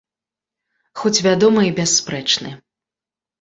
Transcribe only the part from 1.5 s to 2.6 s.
і бясспрэчны.